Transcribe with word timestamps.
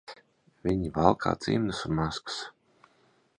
Viņi 0.67 0.89
valkā 0.95 1.33
cimdus 1.45 1.83
un 1.91 1.95
maskas. 2.01 2.41